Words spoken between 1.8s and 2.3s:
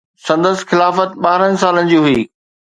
جي هئي